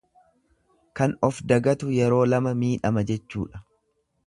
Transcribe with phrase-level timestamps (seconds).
[0.99, 3.65] Kan of dagatu yeroo lama miidhama jechuudha.